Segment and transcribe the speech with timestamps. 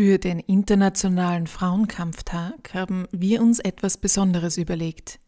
[0.00, 5.18] Für den Internationalen Frauenkampftag haben wir uns etwas Besonderes überlegt.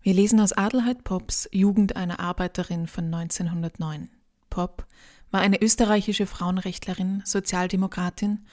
[0.00, 4.08] Wir lesen aus Adelheid Pops Jugend einer Arbeiterin von 1909.
[4.48, 4.86] Pop
[5.30, 8.46] war eine österreichische Frauenrechtlerin, Sozialdemokratin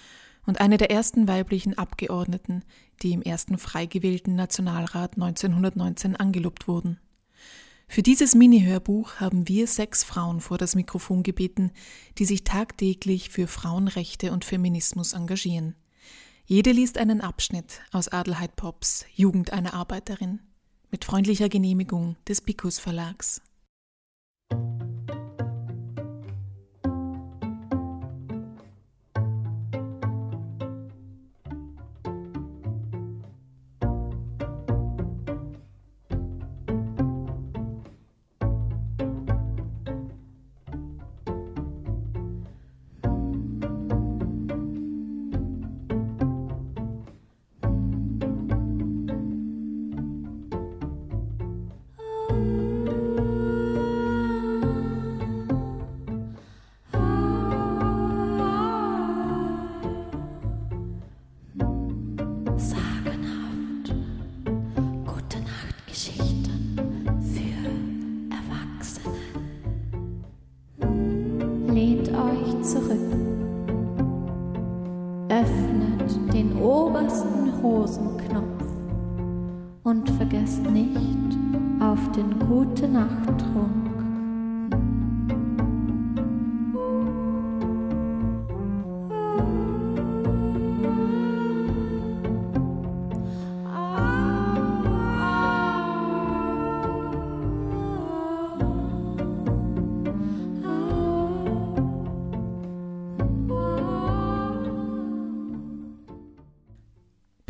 [0.46, 2.66] und eine der ersten weiblichen Abgeordneten,
[3.02, 7.00] die im ersten frei gewählten Nationalrat 1919 angelobt wurden.
[7.94, 11.70] Für dieses Mini-Hörbuch haben wir sechs Frauen vor das Mikrofon gebeten,
[12.18, 15.76] die sich tagtäglich für Frauenrechte und Feminismus engagieren.
[16.44, 20.40] Jede liest einen Abschnitt aus Adelheid Pops Jugend einer Arbeiterin
[20.90, 23.44] mit freundlicher Genehmigung des Picus Verlags.
[80.72, 81.38] Nicht
[81.80, 83.33] auf den Gute Nacht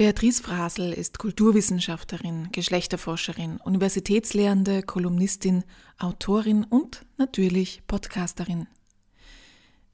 [0.03, 5.63] Beatrice Frasel ist Kulturwissenschaftlerin, Geschlechterforscherin, Universitätslehrende, Kolumnistin,
[5.97, 8.67] Autorin und natürlich Podcasterin.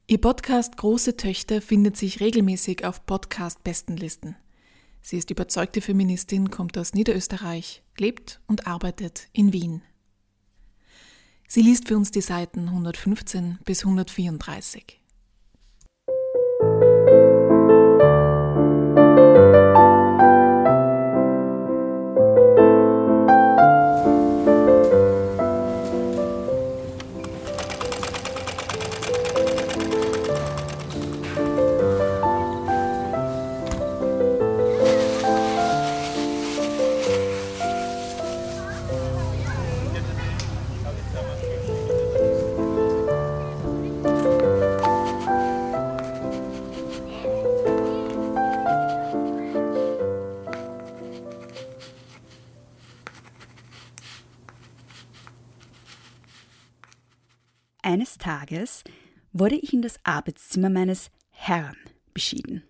[0.08, 4.34] Ihr Podcast Große Töchter findet sich regelmäßig auf Podcast-Bestenlisten.
[5.00, 9.80] Sie ist überzeugte Feministin, kommt aus Niederösterreich, lebt und arbeitet in Wien.
[11.46, 14.99] Sie liest für uns die Seiten 115 bis 134.
[58.50, 58.82] Tages
[59.32, 61.76] wurde ich in das Arbeitszimmer meines Herrn
[62.12, 62.62] beschieden.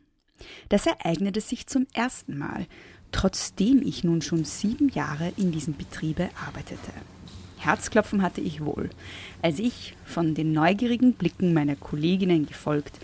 [0.68, 2.66] Das ereignete sich zum ersten Mal,
[3.12, 6.92] trotzdem ich nun schon sieben Jahre in diesem Betriebe arbeitete.
[7.58, 8.90] Herzklopfen hatte ich wohl,
[9.42, 12.98] als ich, von den neugierigen Blicken meiner Kolleginnen gefolgt,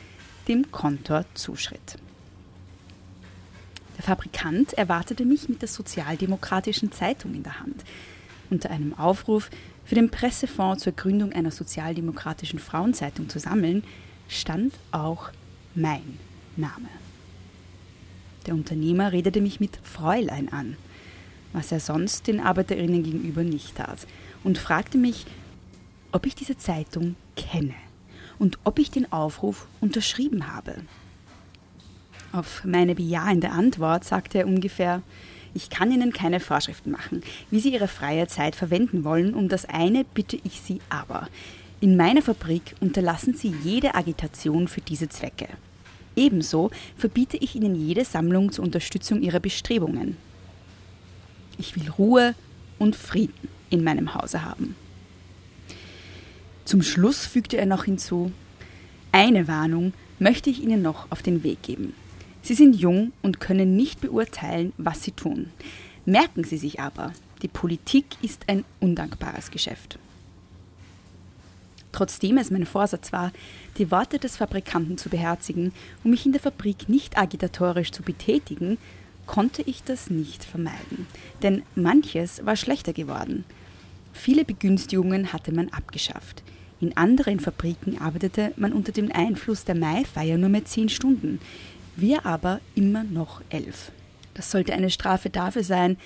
[0.48, 1.98] dem Kontor zuschritt.
[3.96, 7.84] Der Fabrikant erwartete mich mit der Sozialdemokratischen Zeitung in der Hand.
[8.48, 9.50] Unter einem Aufruf,
[9.86, 13.84] für den Pressefonds zur Gründung einer sozialdemokratischen Frauenzeitung zu sammeln,
[14.28, 15.30] stand auch
[15.74, 16.18] mein
[16.56, 16.88] Name.
[18.46, 20.76] Der Unternehmer redete mich mit Fräulein an,
[21.52, 24.06] was er sonst den Arbeiterinnen gegenüber nicht tat,
[24.42, 25.24] und fragte mich,
[26.12, 27.74] ob ich diese Zeitung kenne
[28.38, 30.74] und ob ich den Aufruf unterschrieben habe.
[32.32, 35.02] Auf meine bejahende Antwort sagte er ungefähr,
[35.56, 39.34] ich kann Ihnen keine Vorschriften machen, wie Sie Ihre freie Zeit verwenden wollen.
[39.34, 41.28] Um das eine bitte ich Sie aber.
[41.80, 45.48] In meiner Fabrik unterlassen Sie jede Agitation für diese Zwecke.
[46.14, 50.16] Ebenso verbiete ich Ihnen jede Sammlung zur Unterstützung Ihrer Bestrebungen.
[51.58, 52.34] Ich will Ruhe
[52.78, 54.76] und Frieden in meinem Hause haben.
[56.66, 58.30] Zum Schluss fügte er noch hinzu,
[59.12, 61.94] eine Warnung möchte ich Ihnen noch auf den Weg geben.
[62.46, 65.50] Sie sind jung und können nicht beurteilen, was sie tun.
[66.04, 67.12] Merken Sie sich aber,
[67.42, 69.98] die Politik ist ein undankbares Geschäft.
[71.90, 73.32] Trotzdem es mein Vorsatz war,
[73.78, 75.72] die Worte des Fabrikanten zu beherzigen
[76.04, 78.78] und mich in der Fabrik nicht agitatorisch zu betätigen,
[79.26, 81.08] konnte ich das nicht vermeiden.
[81.42, 83.44] Denn manches war schlechter geworden.
[84.12, 86.44] Viele Begünstigungen hatte man abgeschafft.
[86.78, 91.40] In anderen Fabriken arbeitete man unter dem Einfluss der Maifeier nur mehr zehn Stunden.
[91.96, 93.92] Wir aber immer noch elf.
[94.34, 95.96] Das sollte eine Strafe dafür sein,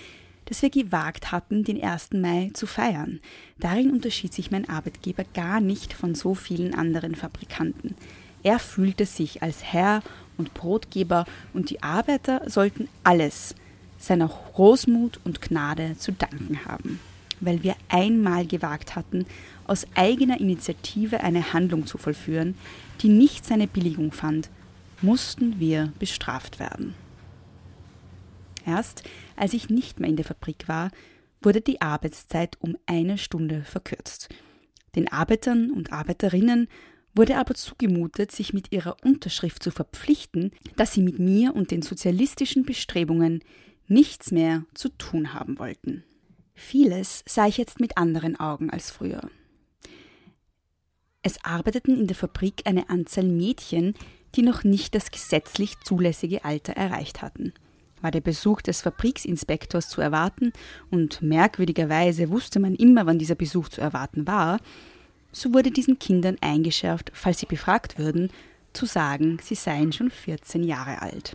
[0.47, 2.11] dass wir gewagt hatten, den 1.
[2.15, 3.21] Mai zu feiern.
[3.59, 7.95] Darin unterschied sich mein Arbeitgeber gar nicht von so vielen anderen Fabrikanten.
[8.43, 10.03] Er fühlte sich als Herr
[10.39, 13.55] und Brotgeber und die Arbeiter sollten alles
[13.99, 16.99] seiner Großmut und Gnade zu danken haben,
[17.41, 19.27] weil wir einmal gewagt hatten,
[19.67, 22.57] aus eigener Initiative eine Handlung zu vollführen,
[23.03, 24.49] die nicht seine Billigung fand,
[25.03, 26.95] mussten wir bestraft werden.
[28.67, 29.03] Erst
[29.37, 30.91] als ich nicht mehr in der Fabrik war,
[31.43, 34.29] wurde die Arbeitszeit um eine Stunde verkürzt.
[34.95, 36.69] Den Arbeitern und Arbeiterinnen
[37.15, 41.83] wurde aber zugemutet, sich mit ihrer Unterschrift zu verpflichten, dass sie mit mir und den
[41.83, 43.43] sozialistischen Bestrebungen
[43.89, 46.05] nichts mehr zu tun haben wollten.
[46.55, 49.31] Vieles sah ich jetzt mit anderen Augen als früher.
[51.23, 53.95] Es arbeiteten in der Fabrik eine Anzahl Mädchen,
[54.37, 57.53] die noch nicht das gesetzlich zulässige Alter erreicht hatten.
[58.01, 60.53] War der Besuch des Fabriksinspektors zu erwarten,
[60.91, 64.59] und merkwürdigerweise wusste man immer, wann dieser Besuch zu erwarten war,
[65.33, 68.31] so wurde diesen Kindern eingeschärft, falls sie befragt würden,
[68.73, 71.35] zu sagen, sie seien schon 14 Jahre alt.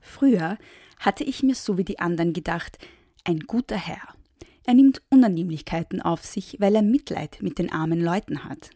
[0.00, 0.58] Früher
[0.98, 2.78] hatte ich mir so wie die anderen gedacht,
[3.24, 4.14] ein guter Herr.
[4.66, 8.70] Er nimmt Unannehmlichkeiten auf sich, weil er Mitleid mit den armen Leuten hat.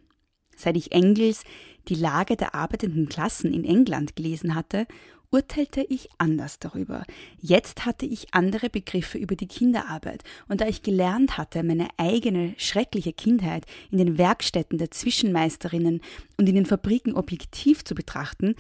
[0.57, 1.45] Seit ich Engels
[1.89, 4.87] die Lage der arbeitenden Klassen in England gelesen hatte,
[5.31, 7.05] urteilte ich anders darüber.
[7.41, 12.55] Jetzt hatte ich andere Begriffe über die Kinderarbeit, und da ich gelernt hatte, meine eigene
[12.57, 16.01] schreckliche Kindheit in den Werkstätten der Zwischenmeisterinnen
[16.39, 18.55] und in den Fabriken objektiv zu betrachten,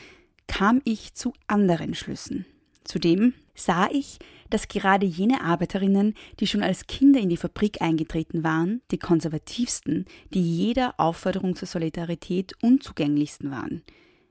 [0.46, 2.46] kam ich zu anderen Schlüssen.
[2.88, 4.18] Zudem sah ich,
[4.48, 10.06] dass gerade jene Arbeiterinnen, die schon als Kinder in die Fabrik eingetreten waren, die konservativsten,
[10.32, 13.82] die jeder Aufforderung zur Solidarität unzugänglichsten waren.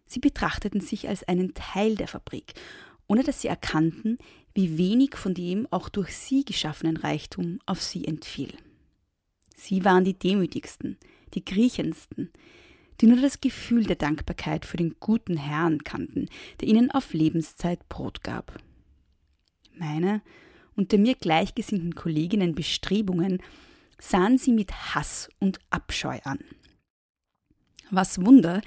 [0.07, 2.55] Sie betrachteten sich als einen Teil der Fabrik,
[3.05, 4.17] ohne dass sie erkannten,
[4.55, 8.53] wie wenig von dem auch durch sie geschaffenen Reichtum auf sie entfiel.
[9.55, 10.97] Sie waren die demütigsten,
[11.35, 12.31] die kriechendsten,
[12.99, 16.29] die nur das Gefühl der Dankbarkeit für den guten Herrn kannten,
[16.59, 18.59] der ihnen auf Lebenszeit Brot gab.
[19.75, 20.21] Meine
[20.75, 23.41] und der mir gleichgesinnten Kolleginnen Bestrebungen
[23.99, 26.39] sahen sie mit Hass und Abscheu an.
[27.89, 28.61] Was Wunder,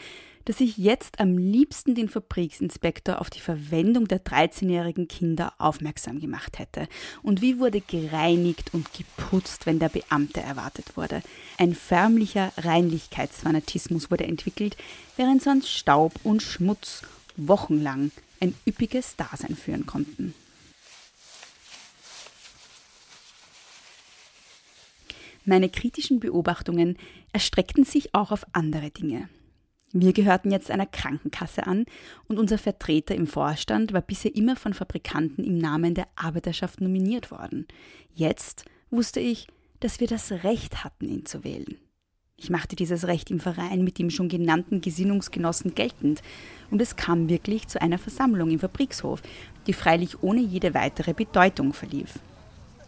[0.45, 6.59] dass ich jetzt am liebsten den Fabriksinspektor auf die Verwendung der 13-jährigen Kinder aufmerksam gemacht
[6.59, 6.89] hätte.
[7.23, 11.23] Und wie wurde gereinigt und geputzt, wenn der Beamte erwartet wurde.
[11.59, 14.77] Ein förmlicher Reinlichkeitsfanatismus wurde entwickelt,
[15.17, 17.03] während sonst Staub und Schmutz
[17.37, 18.11] wochenlang
[18.41, 20.35] ein üppiges Dasein führen konnten.
[25.45, 26.99] Meine kritischen Beobachtungen
[27.33, 29.29] erstreckten sich auch auf andere Dinge.
[29.93, 31.85] Wir gehörten jetzt einer Krankenkasse an
[32.29, 37.33] und unser Vertreter im Vorstand war bisher immer von Fabrikanten im Namen der Arbeiterschaft nominiert
[37.33, 37.67] worden.
[38.15, 39.49] Jetzt wusste ich,
[39.81, 41.77] dass wir das Recht hatten, ihn zu wählen.
[42.37, 46.23] Ich machte dieses Recht im Verein mit dem schon genannten Gesinnungsgenossen geltend,
[46.71, 49.23] und es kam wirklich zu einer Versammlung im Fabrikshof,
[49.67, 52.21] die freilich ohne jede weitere Bedeutung verlief.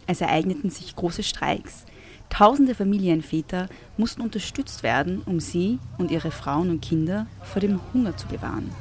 [0.07, 1.85] Es ereigneten sich große Streiks.
[2.33, 8.17] Tausende Familienväter mussten unterstützt werden, um sie und ihre Frauen und Kinder vor dem Hunger
[8.17, 8.71] zu bewahren.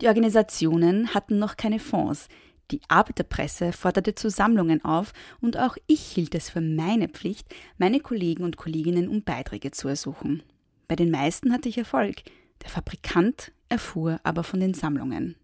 [0.00, 2.26] Die Organisationen hatten noch keine Fonds.
[2.72, 8.00] Die Arbeiterpresse forderte zu Sammlungen auf und auch ich hielt es für meine Pflicht, meine
[8.00, 10.42] Kollegen und Kolleginnen um Beiträge zu ersuchen.
[10.88, 12.24] Bei den meisten hatte ich Erfolg.
[12.62, 15.36] Der Fabrikant erfuhr aber von den Sammlungen.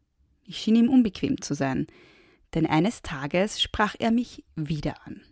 [0.45, 1.87] Ich schien ihm unbequem zu sein
[2.55, 5.23] denn eines Tages sprach er mich wieder an.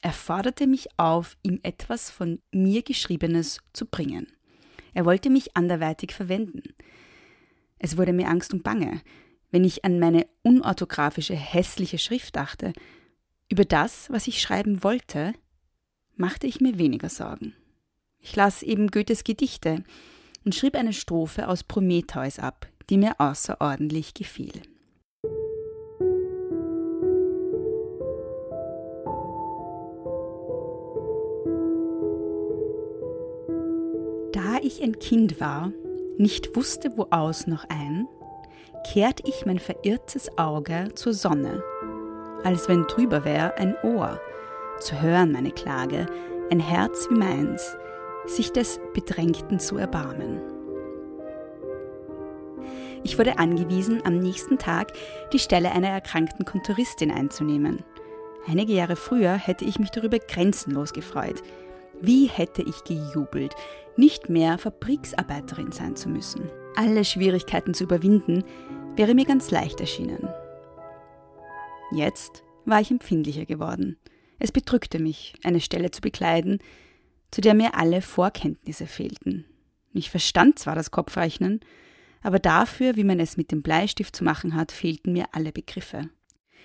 [0.00, 4.26] Er forderte mich auf, ihm etwas von mir Geschriebenes zu bringen.
[4.94, 6.74] Er wollte mich anderweitig verwenden.
[7.78, 9.00] Es wurde mir Angst und Bange,
[9.50, 12.72] wenn ich an meine unorthografische, hässliche Schrift dachte.
[13.48, 15.34] Über das, was ich schreiben wollte,
[16.16, 17.54] machte ich mir weniger Sorgen.
[18.18, 19.84] Ich las eben Goethes Gedichte
[20.44, 24.62] und schrieb eine Strophe aus Prometheus ab, die mir außerordentlich gefiel.
[34.82, 35.72] Ein Kind war,
[36.18, 38.06] nicht wusste, wo aus noch ein,
[38.92, 41.62] kehrt ich mein verirrtes Auge zur Sonne,
[42.44, 44.20] als wenn drüber wär ein Ohr,
[44.80, 46.06] zu hören meine Klage,
[46.50, 47.76] ein Herz wie meins,
[48.26, 50.40] sich des Bedrängten zu erbarmen.
[53.04, 54.92] Ich wurde angewiesen, am nächsten Tag
[55.32, 57.82] die Stelle einer erkrankten Kontoristin einzunehmen.
[58.46, 61.42] Einige Jahre früher hätte ich mich darüber grenzenlos gefreut.
[62.02, 63.54] Wie hätte ich gejubelt,
[63.96, 66.50] nicht mehr Fabriksarbeiterin sein zu müssen.
[66.76, 68.44] Alle Schwierigkeiten zu überwinden,
[68.96, 70.28] wäre mir ganz leicht erschienen.
[71.92, 73.98] Jetzt war ich empfindlicher geworden.
[74.38, 76.58] Es bedrückte mich, eine Stelle zu bekleiden,
[77.30, 79.44] zu der mir alle Vorkenntnisse fehlten.
[79.92, 81.60] Ich verstand zwar das Kopfrechnen,
[82.22, 86.08] aber dafür, wie man es mit dem Bleistift zu machen hat, fehlten mir alle Begriffe.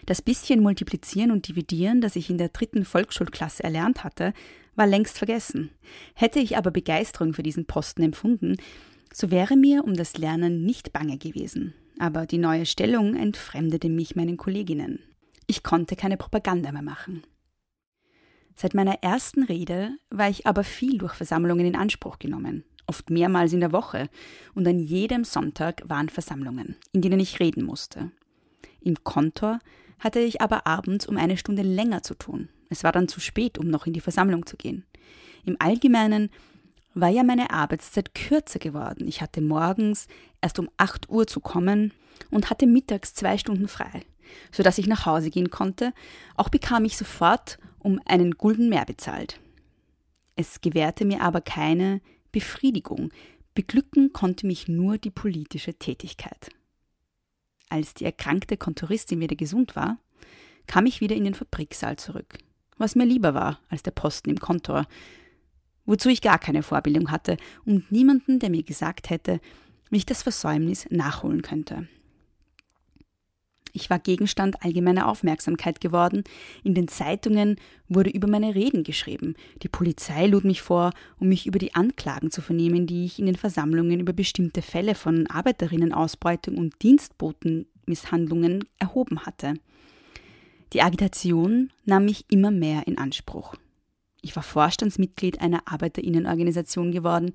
[0.07, 4.33] Das bisschen Multiplizieren und Dividieren, das ich in der dritten Volksschulklasse erlernt hatte,
[4.73, 5.69] war längst vergessen.
[6.15, 8.55] Hätte ich aber Begeisterung für diesen Posten empfunden,
[9.13, 11.73] so wäre mir um das Lernen nicht bange gewesen.
[11.99, 14.99] Aber die neue Stellung entfremdete mich meinen Kolleginnen.
[15.45, 17.23] Ich konnte keine Propaganda mehr machen.
[18.55, 23.51] Seit meiner ersten Rede war ich aber viel durch Versammlungen in Anspruch genommen, oft mehrmals
[23.51, 24.07] in der Woche,
[24.55, 28.11] und an jedem Sonntag waren Versammlungen, in denen ich reden musste.
[28.79, 29.59] Im Kontor
[29.99, 32.49] hatte ich aber abends um eine Stunde länger zu tun.
[32.69, 34.85] Es war dann zu spät, um noch in die Versammlung zu gehen.
[35.45, 36.29] Im Allgemeinen
[36.93, 39.07] war ja meine Arbeitszeit kürzer geworden.
[39.07, 40.07] Ich hatte morgens
[40.41, 41.93] erst um 8 Uhr zu kommen
[42.31, 44.01] und hatte mittags zwei Stunden frei,
[44.51, 45.93] sodass ich nach Hause gehen konnte.
[46.35, 49.39] Auch bekam ich sofort um einen Gulden mehr bezahlt.
[50.35, 52.01] Es gewährte mir aber keine
[52.31, 53.11] Befriedigung.
[53.53, 56.49] Beglücken konnte mich nur die politische Tätigkeit.
[57.69, 59.97] Als die erkrankte Kontoristin wieder gesund war,
[60.67, 62.37] kam ich wieder in den Fabriksaal zurück,
[62.77, 64.85] was mir lieber war als der Posten im Kontor,
[65.85, 69.39] wozu ich gar keine Vorbildung hatte und niemanden, der mir gesagt hätte,
[69.89, 71.87] wie ich das Versäumnis nachholen könnte.
[73.79, 76.23] Ich war Gegenstand allgemeiner Aufmerksamkeit geworden.
[76.63, 77.57] In den Zeitungen
[77.87, 79.35] wurde über meine Reden geschrieben.
[79.61, 83.27] Die Polizei lud mich vor, um mich über die Anklagen zu vernehmen, die ich in
[83.27, 89.53] den Versammlungen über bestimmte Fälle von Arbeiterinnenausbeutung und Dienstbotenmisshandlungen erhoben hatte.
[90.73, 93.53] Die Agitation nahm mich immer mehr in Anspruch.
[94.23, 97.31] Ich war Vorstandsmitglied einer Arbeiterinnenorganisation geworden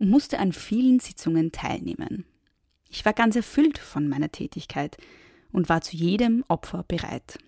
[0.00, 2.24] und musste an vielen Sitzungen teilnehmen.
[2.90, 4.96] Ich war ganz erfüllt von meiner Tätigkeit
[5.56, 7.38] und war zu jedem Opfer bereit.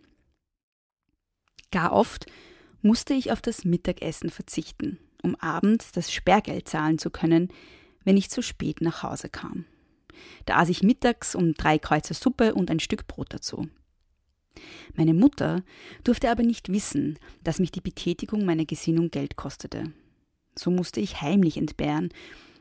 [1.70, 2.24] Gar oft
[2.80, 7.52] musste ich auf das Mittagessen verzichten, um abends das Sperrgeld zahlen zu können,
[8.04, 9.66] wenn ich zu spät nach Hause kam.
[10.46, 13.68] Da aß ich mittags um drei Kreuzer Suppe und ein Stück Brot dazu.
[14.94, 15.62] Meine Mutter
[16.02, 19.92] durfte aber nicht wissen, dass mich die Betätigung meiner Gesinnung Geld kostete.
[20.54, 22.08] So musste ich heimlich entbehren,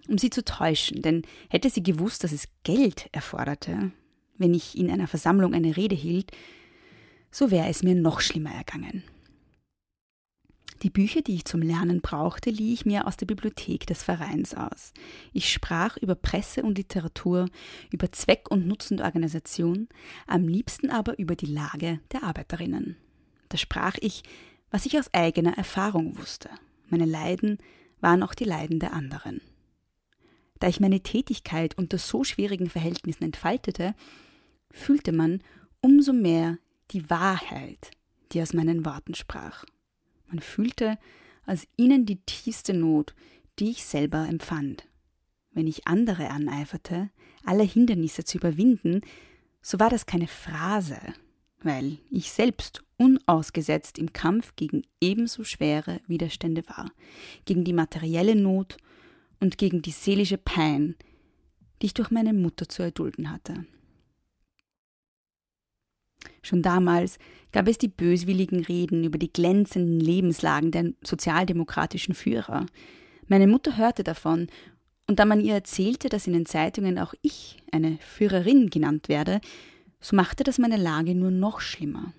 [0.10, 3.94] um sie zu täuschen, denn hätte sie gewusst, dass es Geld erforderte,
[4.38, 6.32] wenn ich in einer Versammlung eine Rede hielt,
[7.32, 9.04] so wäre es mir noch schlimmer ergangen.
[10.84, 14.54] Die Bücher, die ich zum Lernen brauchte, lieh ich mir aus der Bibliothek des Vereins
[14.54, 14.94] aus.
[15.34, 17.50] Ich sprach über Presse und Literatur,
[17.92, 19.88] über Zweck und Nutzen der Organisation,
[20.28, 22.96] am liebsten aber über die Lage der Arbeiterinnen.
[23.50, 24.22] Da sprach ich,
[24.70, 26.50] was ich aus eigener Erfahrung wusste.
[26.90, 27.58] Meine Leiden
[28.00, 29.42] waren auch die Leiden der anderen.
[30.60, 33.96] Da ich meine Tätigkeit unter so schwierigen Verhältnissen entfaltete,
[34.72, 35.42] fühlte man
[35.82, 36.58] umso mehr
[36.92, 37.92] die Wahrheit,
[38.32, 39.66] die aus meinen Worten sprach.
[40.28, 40.98] Man fühlte
[41.46, 43.16] aus ihnen die tiefste Not,
[43.60, 44.88] die ich selber empfand.
[45.52, 47.10] Wenn ich andere aneiferte,
[47.44, 49.02] alle Hindernisse zu überwinden,
[49.62, 51.00] so war das keine Phrase,
[51.64, 56.92] weil ich selbst unausgesetzt im Kampf gegen ebenso schwere Widerstände war,
[57.46, 58.78] gegen die materielle Not
[59.40, 60.96] und gegen die seelische Pein,
[61.82, 63.66] die ich durch meine Mutter zu erdulden hatte.
[66.48, 67.20] Schon damals
[67.52, 72.66] gab es die böswilligen Reden über die glänzenden Lebenslagen der sozialdemokratischen Führer.
[73.28, 74.48] Meine Mutter hörte davon,
[75.08, 79.42] und da man ihr erzählte, dass in den Zeitungen auch ich eine Führerin genannt werde,
[80.00, 82.14] so machte das meine Lage nur noch schlimmer.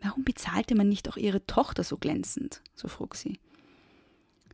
[0.00, 2.62] Warum bezahlte man nicht auch ihre Tochter so glänzend?
[2.74, 3.40] so frug sie.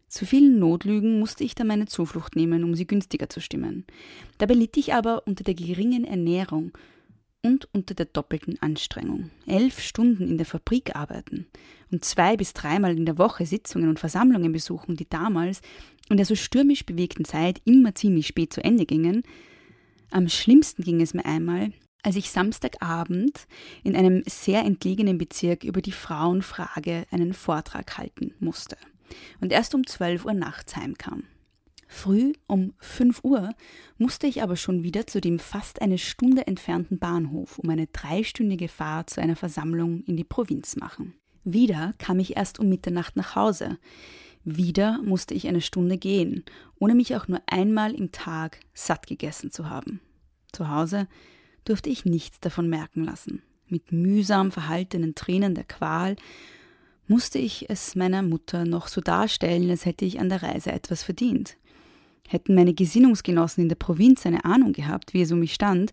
[0.09, 3.85] Zu vielen Notlügen musste ich dann meine Zuflucht nehmen, um sie günstiger zu stimmen.
[4.39, 6.73] Dabei litt ich aber unter der geringen Ernährung
[7.43, 9.31] und unter der doppelten Anstrengung.
[9.47, 11.47] Elf Stunden in der Fabrik arbeiten
[11.91, 15.61] und zwei bis dreimal in der Woche Sitzungen und Versammlungen besuchen, die damals
[16.09, 19.23] in der so stürmisch bewegten Zeit immer ziemlich spät zu Ende gingen.
[20.11, 21.73] Am schlimmsten ging es mir einmal,
[22.03, 23.47] als ich Samstagabend
[23.83, 28.77] in einem sehr entlegenen Bezirk über die Frauenfrage einen Vortrag halten musste
[29.41, 31.25] und erst um zwölf Uhr nachts heimkam.
[31.93, 33.51] Früh um 5 Uhr
[33.99, 38.69] musste ich aber schon wieder zu dem fast eine Stunde entfernten Bahnhof, um eine dreistündige
[38.69, 41.15] Fahrt zu einer Versammlung in die Provinz machen.
[41.45, 43.79] Wieder kam ich erst um Mitternacht nach Hause.
[44.43, 46.45] Wieder musste ich eine Stunde gehen,
[46.81, 50.01] ohne mich auch nur einmal im Tag satt gegessen zu haben.
[50.51, 51.07] Zu Hause
[51.67, 53.43] durfte ich nichts davon merken lassen.
[53.69, 56.17] mit mühsam verhaltenen Tränen der Qual,
[57.07, 61.03] musste ich es meiner Mutter noch so darstellen, als hätte ich an der Reise etwas
[61.03, 61.57] verdient.
[62.29, 65.93] Hätten meine Gesinnungsgenossen in der Provinz eine Ahnung gehabt, wie es um mich stand,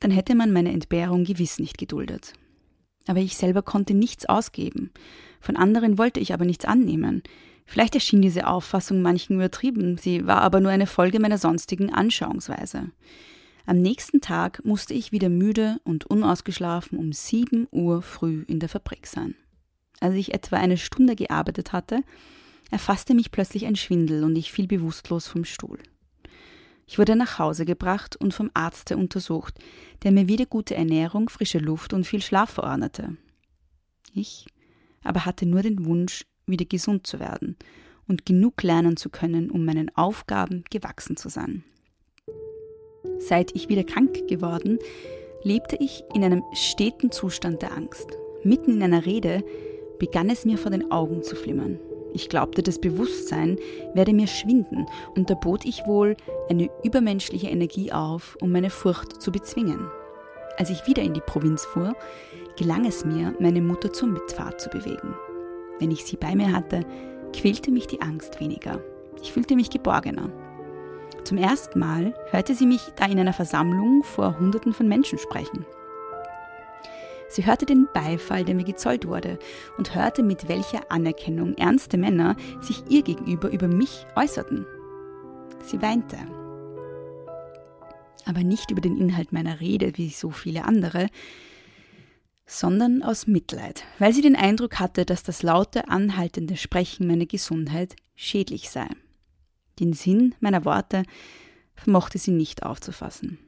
[0.00, 2.32] dann hätte man meine Entbehrung gewiss nicht geduldet.
[3.06, 4.90] Aber ich selber konnte nichts ausgeben.
[5.40, 7.22] Von anderen wollte ich aber nichts annehmen.
[7.66, 12.90] Vielleicht erschien diese Auffassung manchen übertrieben, sie war aber nur eine Folge meiner sonstigen Anschauungsweise.
[13.66, 18.68] Am nächsten Tag musste ich wieder müde und unausgeschlafen um sieben Uhr früh in der
[18.68, 19.34] Fabrik sein.
[20.00, 22.02] Als ich etwa eine Stunde gearbeitet hatte,
[22.74, 25.78] erfasste mich plötzlich ein Schwindel und ich fiel bewusstlos vom Stuhl.
[26.88, 29.54] Ich wurde nach Hause gebracht und vom Arzte untersucht,
[30.02, 33.16] der mir wieder gute Ernährung, frische Luft und viel Schlaf verordnete.
[34.12, 34.46] Ich
[35.04, 37.56] aber hatte nur den Wunsch, wieder gesund zu werden
[38.08, 41.62] und genug lernen zu können, um meinen Aufgaben gewachsen zu sein.
[43.18, 44.80] Seit ich wieder krank geworden,
[45.44, 48.08] lebte ich in einem steten Zustand der Angst.
[48.42, 49.44] Mitten in einer Rede
[50.00, 51.78] begann es mir vor den Augen zu flimmern.
[52.14, 53.58] Ich glaubte, das Bewusstsein
[53.92, 56.16] werde mir schwinden, und da bot ich wohl
[56.48, 59.90] eine übermenschliche Energie auf, um meine Furcht zu bezwingen.
[60.56, 61.96] Als ich wieder in die Provinz fuhr,
[62.56, 65.14] gelang es mir, meine Mutter zur Mitfahrt zu bewegen.
[65.80, 66.86] Wenn ich sie bei mir hatte,
[67.34, 68.80] quälte mich die Angst weniger.
[69.20, 70.30] Ich fühlte mich geborgener.
[71.24, 75.66] Zum ersten Mal hörte sie mich da in einer Versammlung vor Hunderten von Menschen sprechen.
[77.34, 79.40] Sie hörte den Beifall, der mir gezollt wurde,
[79.76, 84.64] und hörte, mit welcher Anerkennung ernste Männer sich ihr gegenüber über mich äußerten.
[85.64, 86.16] Sie weinte.
[88.24, 91.08] Aber nicht über den Inhalt meiner Rede, wie so viele andere,
[92.46, 97.96] sondern aus Mitleid, weil sie den Eindruck hatte, dass das laute, anhaltende Sprechen meiner Gesundheit
[98.14, 98.86] schädlich sei.
[99.80, 101.02] Den Sinn meiner Worte
[101.74, 103.38] vermochte sie nicht aufzufassen.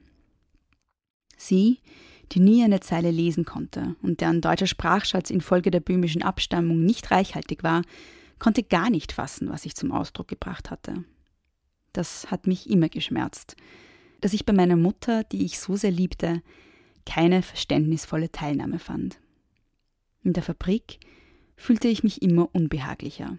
[1.37, 1.79] Sie,
[2.33, 7.11] die nie eine Zeile lesen konnte und deren deutscher Sprachschatz infolge der böhmischen Abstammung nicht
[7.11, 7.83] reichhaltig war,
[8.39, 11.05] konnte gar nicht fassen, was ich zum Ausdruck gebracht hatte.
[11.93, 13.57] Das hat mich immer geschmerzt,
[14.21, 16.43] dass ich bei meiner Mutter, die ich so sehr liebte,
[17.07, 19.19] keine verständnisvolle Teilnahme fand.
[20.23, 20.99] In der Fabrik
[21.57, 23.39] fühlte ich mich immer unbehaglicher.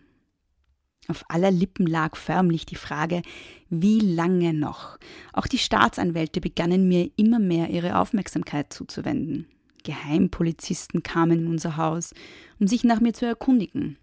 [1.08, 3.22] Auf aller Lippen lag förmlich die Frage,
[3.70, 4.98] wie lange noch?
[5.34, 9.48] Auch die Staatsanwälte begannen mir immer mehr ihre Aufmerksamkeit zuzuwenden.
[9.84, 12.14] Geheimpolizisten kamen in unser Haus,
[12.60, 13.98] um sich nach mir zu erkundigen.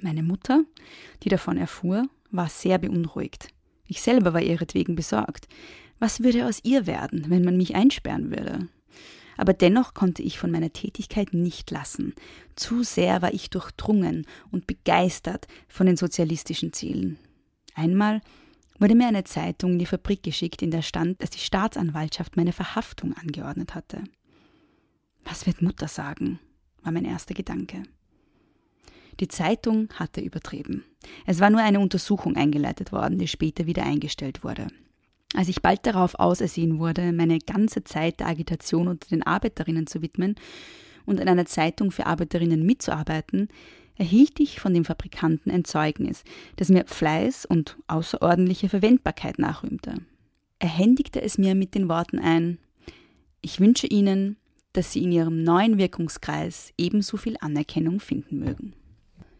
[0.00, 0.64] Meine Mutter,
[1.22, 3.48] die davon erfuhr, war sehr beunruhigt.
[3.86, 5.46] Ich selber war ihretwegen besorgt.
[5.98, 8.68] Was würde aus ihr werden, wenn man mich einsperren würde?
[9.36, 12.14] Aber dennoch konnte ich von meiner Tätigkeit nicht lassen.
[12.56, 17.18] Zu sehr war ich durchdrungen und begeistert von den sozialistischen Zielen.
[17.74, 18.20] Einmal
[18.78, 22.52] wurde mir eine Zeitung in die Fabrik geschickt, in der stand, dass die Staatsanwaltschaft meine
[22.52, 24.04] Verhaftung angeordnet hatte.
[25.24, 26.38] Was wird Mutter sagen?
[26.82, 27.84] war mein erster Gedanke.
[29.20, 30.84] Die Zeitung hatte übertrieben.
[31.26, 34.66] Es war nur eine Untersuchung eingeleitet worden, die später wieder eingestellt wurde.
[35.34, 40.02] Als ich bald darauf ausersehen wurde, meine ganze Zeit der Agitation unter den Arbeiterinnen zu
[40.02, 40.36] widmen
[41.06, 43.48] und an einer Zeitung für Arbeiterinnen mitzuarbeiten,
[43.96, 46.24] erhielt ich von dem Fabrikanten ein Zeugnis,
[46.56, 49.94] das mir Fleiß und außerordentliche Verwendbarkeit nachrühmte.
[50.58, 52.58] Er händigte es mir mit den Worten ein
[53.40, 54.36] Ich wünsche Ihnen,
[54.72, 58.74] dass Sie in Ihrem neuen Wirkungskreis ebenso viel Anerkennung finden mögen.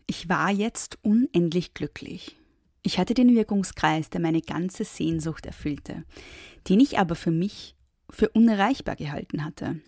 [0.07, 2.37] Ich war jetzt unendlich glücklich.
[2.83, 6.05] Ich hatte den Wirkungskreis, der meine ganze Sehnsucht erfüllte,
[6.69, 7.77] den ich aber für mich
[8.11, 9.81] für unerreichbar gehalten hatte.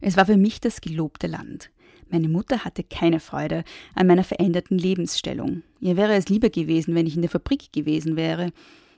[0.00, 1.70] Es war für mich das gelobte Land.
[2.08, 5.62] Meine Mutter hatte keine Freude an meiner veränderten Lebensstellung.
[5.80, 8.52] Ihr wäre es lieber gewesen, wenn ich in der Fabrik gewesen wäre.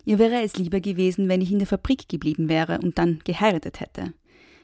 [0.05, 3.81] Ihr wäre es lieber gewesen, wenn ich in der Fabrik geblieben wäre und dann geheiratet
[3.81, 4.13] hätte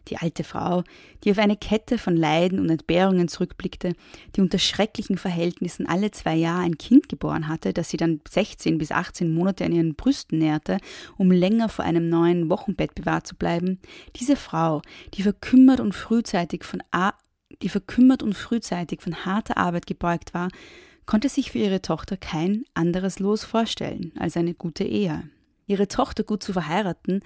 [0.08, 0.84] die alte Frau,
[1.22, 3.94] die auf eine Kette von Leiden und Entbehrungen zurückblickte,
[4.34, 8.78] die unter schrecklichen Verhältnissen alle zwei Jahre ein Kind geboren hatte, das sie dann 16
[8.78, 10.78] bis 18 Monate an ihren Brüsten nährte,
[11.16, 13.80] um länger vor einem neuen Wochenbett bewahrt zu bleiben,
[14.16, 14.82] diese Frau,
[15.14, 16.82] die verkümmert und frühzeitig von
[17.62, 20.48] die verkümmert und frühzeitig von harter Arbeit gebeugt war,
[21.06, 25.28] konnte sich für ihre Tochter kein anderes Los vorstellen als eine gute Ehe.
[25.66, 27.20] Ihre Tochter gut zu verheiraten,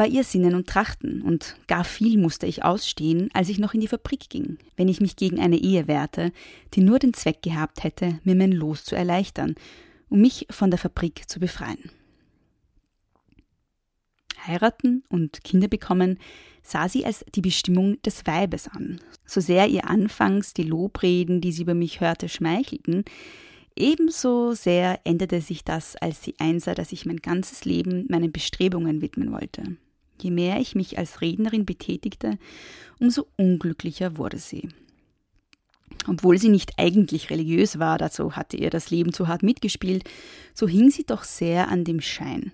[0.00, 3.80] war ihr Sinnen und Trachten, und gar viel musste ich ausstehen, als ich noch in
[3.80, 6.32] die Fabrik ging, wenn ich mich gegen eine Ehe wehrte,
[6.72, 9.56] die nur den Zweck gehabt hätte, mir mein Los zu erleichtern,
[10.08, 11.90] um mich von der Fabrik zu befreien.
[14.46, 16.18] Heiraten und Kinder bekommen
[16.62, 19.02] sah sie als die Bestimmung des Weibes an.
[19.26, 23.04] So sehr ihr anfangs die Lobreden, die sie über mich hörte, schmeichelten,
[23.76, 29.02] ebenso sehr änderte sich das, als sie einsah, dass ich mein ganzes Leben meinen Bestrebungen
[29.02, 29.76] widmen wollte.
[30.22, 32.38] Je mehr ich mich als Rednerin betätigte,
[32.98, 34.68] umso unglücklicher wurde sie.
[36.06, 40.04] Obwohl sie nicht eigentlich religiös war, dazu hatte ihr das Leben zu hart mitgespielt,
[40.54, 42.52] so hing sie doch sehr an dem Schein.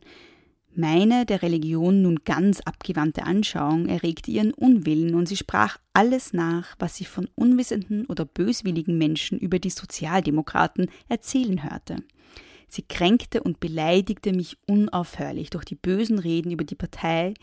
[0.74, 6.76] Meine der Religion nun ganz abgewandte Anschauung erregte ihren Unwillen und sie sprach alles nach,
[6.79, 12.02] was sie von unwissenden oder böswilligen Menschen über die Sozialdemokraten erzählen hörte.
[12.68, 17.35] Sie kränkte und beleidigte mich unaufhörlich durch die bösen Reden über die Partei,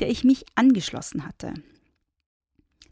[0.00, 1.54] der ich mich angeschlossen hatte.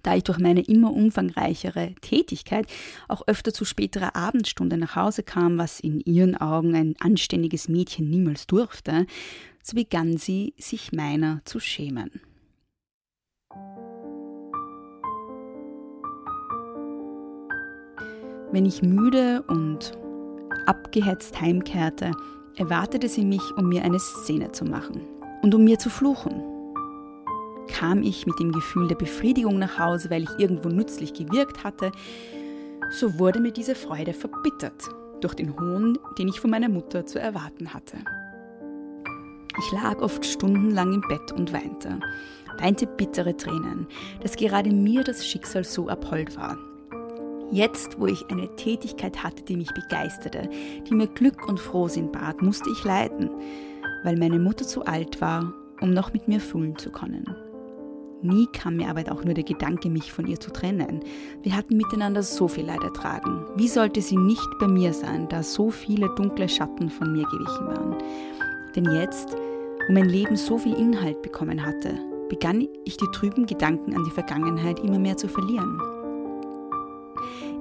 [0.03, 2.67] Da ich durch meine immer umfangreichere Tätigkeit
[3.09, 8.09] auch öfter zu späterer Abendstunde nach Hause kam, was in ihren Augen ein anständiges Mädchen
[8.09, 9.07] niemals durfte,
[9.63, 12.21] so begann sie, sich meiner zu schämen.
[18.53, 19.93] Wenn ich müde und
[20.67, 22.13] abgehetzt heimkehrte,
[22.57, 25.01] erwartete sie mich, um mir eine Szene zu machen
[25.43, 26.43] und um mir zu fluchen.
[27.69, 31.93] Kam ich mit dem Gefühl der Befriedigung nach Hause, weil ich irgendwo nützlich gewirkt hatte,
[32.91, 34.89] so wurde mir diese Freude verbittert
[35.21, 37.99] durch den Hohn, den ich von meiner Mutter zu erwarten hatte.
[39.59, 42.01] Ich lag oft stundenlang im Bett und weinte,
[42.59, 43.87] weinte bittere Tränen,
[44.23, 46.57] dass gerade mir das Schicksal so abhold war.
[47.53, 50.49] Jetzt, wo ich eine Tätigkeit hatte, die mich begeisterte,
[50.89, 53.29] die mir Glück und Frohsinn bat, musste ich leiden,
[54.05, 57.25] weil meine Mutter zu alt war, um noch mit mir fühlen zu können.
[58.23, 61.01] Nie kam mir aber auch nur der Gedanke, mich von ihr zu trennen.
[61.43, 63.47] Wir hatten miteinander so viel Leid ertragen.
[63.57, 67.67] Wie sollte sie nicht bei mir sein, da so viele dunkle Schatten von mir gewichen
[67.67, 67.97] waren?
[68.77, 69.35] Denn jetzt,
[69.89, 74.11] wo mein Leben so viel Inhalt bekommen hatte, begann ich die trüben Gedanken an die
[74.11, 75.81] Vergangenheit immer mehr zu verlieren.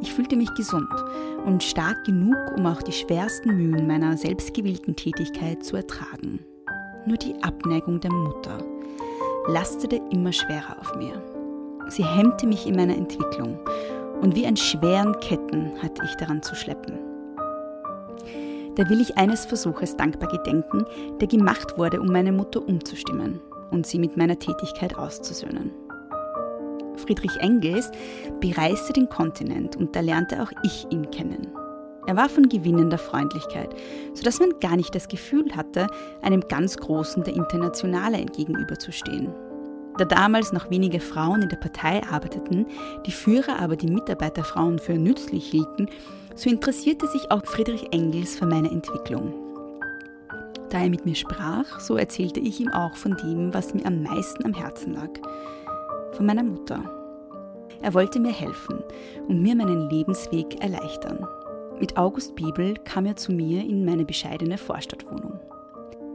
[0.02, 0.90] Ich fühlte mich gesund
[1.46, 6.40] und stark genug, um auch die schwersten Mühen meiner selbstgewählten Tätigkeit zu ertragen.
[7.06, 8.58] Nur die Abneigung der Mutter
[9.48, 11.22] lastete immer schwerer auf mir.
[11.90, 13.60] Sie hemmte mich in meiner Entwicklung
[14.22, 16.98] und wie an schweren Ketten hatte ich daran zu schleppen.
[18.76, 20.86] Da will ich eines Versuches dankbar gedenken,
[21.20, 25.72] der gemacht wurde, um meine Mutter umzustimmen und sie mit meiner Tätigkeit auszusöhnen.
[27.00, 27.92] Friedrich Engels
[28.40, 31.48] bereiste den Kontinent und da lernte auch ich ihn kennen.
[32.08, 33.70] Er war von gewinnender Freundlichkeit,
[34.14, 35.88] sodass man gar nicht das Gefühl hatte,
[36.22, 39.30] einem ganz Großen der Internationale gegenüberzustehen.
[39.98, 42.66] Da damals noch wenige Frauen in der Partei arbeiteten,
[43.06, 45.88] die Führer aber die Mitarbeiterfrauen für nützlich hielten,
[46.36, 49.34] so interessierte sich auch Friedrich Engels für meine Entwicklung.
[50.70, 54.04] Da er mit mir sprach, so erzählte ich ihm auch von dem, was mir am
[54.04, 55.10] meisten am Herzen lag,
[56.14, 56.84] von meiner Mutter.
[57.82, 58.84] Er wollte mir helfen
[59.28, 61.26] und mir meinen Lebensweg erleichtern.
[61.80, 65.40] Mit August Bibel kam er zu mir in meine bescheidene Vorstadtwohnung.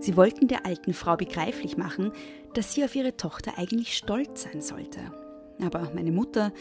[0.00, 2.12] Sie wollten der alten Frau begreiflich machen,
[2.52, 5.00] dass sie auf ihre Tochter eigentlich stolz sein sollte.
[5.62, 6.52] Aber meine Mutter,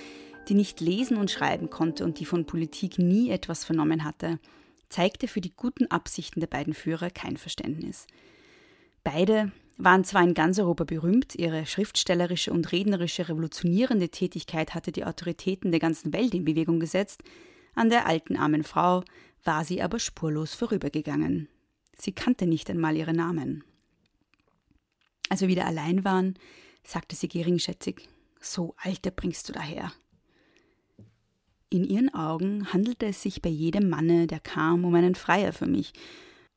[0.48, 4.40] die nicht lesen und schreiben konnte und die von Politik nie etwas vernommen hatte,
[4.88, 8.08] zeigte für die guten Absichten der beiden Führer kein Verständnis.
[9.04, 15.06] Beide waren zwar in ganz Europa berühmt, ihre schriftstellerische und rednerische revolutionierende Tätigkeit hatte die
[15.06, 17.24] Autoritäten der ganzen Welt in Bewegung gesetzt,
[17.76, 19.04] an der alten armen Frau
[19.44, 21.50] war sie aber spurlos vorübergegangen.
[21.98, 23.64] Sie kannte nicht einmal ihre Namen.
[25.30, 26.36] Als wir wieder allein waren,
[26.84, 28.08] sagte sie geringschätzig,
[28.40, 29.92] so alte bringst du daher.
[31.70, 35.66] In ihren Augen handelte es sich bei jedem Manne, der kam, um einen Freier für
[35.66, 35.94] mich,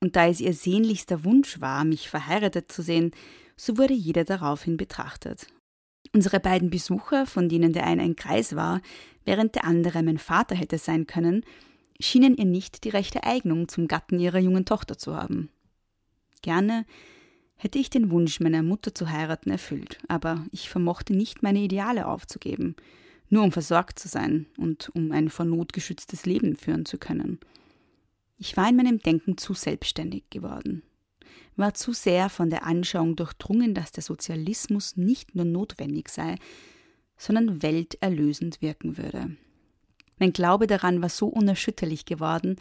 [0.01, 3.13] und da es ihr sehnlichster Wunsch war, mich verheiratet zu sehen,
[3.57, 5.47] so wurde jeder daraufhin betrachtet.
[6.13, 8.81] Unsere beiden Besucher, von denen der eine ein Kreis war,
[9.25, 11.45] während der andere mein Vater hätte sein können,
[12.01, 15.49] schienen ihr nicht die rechte Eignung zum Gatten ihrer jungen Tochter zu haben.
[16.43, 16.85] Gerne
[17.57, 22.07] hätte ich den Wunsch meiner Mutter zu heiraten erfüllt, aber ich vermochte nicht meine Ideale
[22.07, 22.77] aufzugeben,
[23.29, 27.41] nur um versorgt zu sein und um ein vor Not geschütztes Leben führen zu können.
[28.39, 30.83] Ich war in meinem Denken zu selbstständig geworden,
[31.57, 36.37] war zu sehr von der Anschauung durchdrungen, dass der Sozialismus nicht nur notwendig sei,
[37.17, 39.37] sondern welterlösend wirken würde.
[40.19, 42.57] Mein Glaube daran war so unerschütterlich geworden,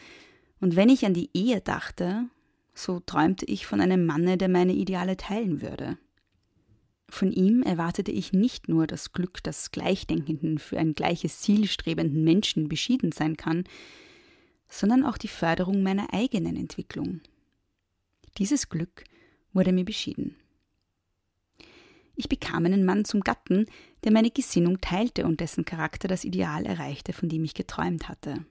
[0.61, 2.29] und wenn ich an die Ehe dachte,
[2.73, 5.97] so träumte ich von einem Manne, der meine Ideale teilen würde.
[7.09, 12.23] Von ihm erwartete ich nicht nur das Glück, das Gleichdenkenden für ein gleiches Ziel strebenden
[12.23, 13.65] Menschen beschieden sein kann,
[14.69, 17.21] sondern auch die Förderung meiner eigenen Entwicklung.
[18.37, 19.03] Dieses Glück
[19.53, 20.35] wurde mir beschieden.
[22.15, 23.65] Ich bekam einen Mann zum Gatten,
[24.03, 28.45] der meine Gesinnung teilte und dessen Charakter das Ideal erreichte, von dem ich geträumt hatte.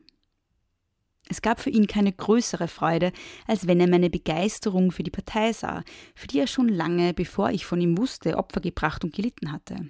[1.29, 3.13] Es gab für ihn keine größere Freude,
[3.47, 5.83] als wenn er meine Begeisterung für die Partei sah,
[6.15, 9.89] für die er schon lange, bevor ich von ihm wusste, Opfer gebracht und gelitten hatte.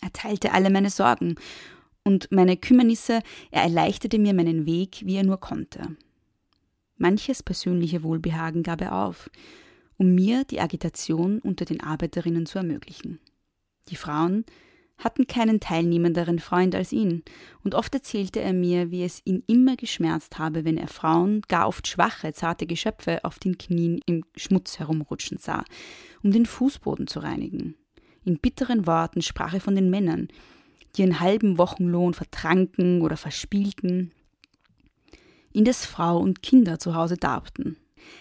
[0.00, 1.36] Er teilte alle meine Sorgen
[2.06, 3.18] und meine Kümmernisse,
[3.50, 5.96] er erleichterte mir meinen Weg, wie er nur konnte.
[6.98, 9.28] Manches persönliche Wohlbehagen gab er auf,
[9.96, 13.18] um mir die Agitation unter den Arbeiterinnen zu ermöglichen.
[13.88, 14.44] Die Frauen
[14.98, 17.24] hatten keinen teilnehmenderen Freund als ihn,
[17.64, 21.66] und oft erzählte er mir, wie es ihn immer geschmerzt habe, wenn er Frauen, gar
[21.66, 25.64] oft schwache, zarte Geschöpfe, auf den Knien im Schmutz herumrutschen sah,
[26.22, 27.74] um den Fußboden zu reinigen.
[28.24, 30.28] In bitteren Worten sprach er von den Männern,
[30.94, 34.12] die ihren halben Wochenlohn vertranken oder verspielten,
[35.52, 37.76] indes Frau und Kinder zu Hause darbten.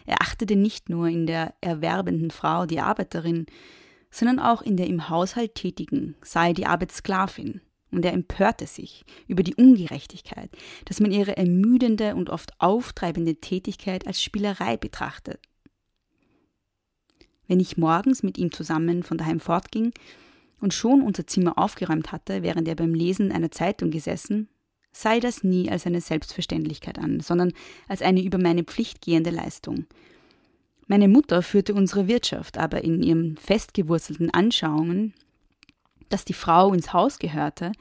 [0.05, 3.45] Er achtete nicht nur in der erwerbenden Frau die Arbeiterin,
[4.09, 7.61] sondern auch in der im Haushalt tätigen, sei die Arbeitssklavin.
[7.91, 10.49] Und er empörte sich über die Ungerechtigkeit,
[10.85, 15.39] dass man ihre ermüdende und oft auftreibende Tätigkeit als Spielerei betrachtet.
[17.47, 19.93] Wenn ich morgens mit ihm zusammen von daheim fortging
[20.65, 24.49] und schon unser Zimmer aufgeräumt hatte, während er beim Lesen einer Zeitung gesessen,
[24.91, 27.53] sei das nie als eine Selbstverständlichkeit an, sondern
[27.87, 29.85] als eine über meine Pflicht gehende Leistung.
[30.87, 35.13] Meine Mutter führte unsere Wirtschaft, aber in ihren festgewurzelten Anschauungen,
[36.09, 37.71] dass die Frau ins Haus gehörte,